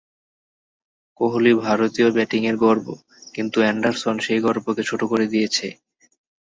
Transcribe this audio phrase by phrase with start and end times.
[1.19, 2.85] কোহলি ভারতীয় ব্যাটিংয়ের গর্ব
[3.35, 5.67] কিন্তু অ্যান্ডারসন সেই গর্বকে ছোট করে দিয়েছে।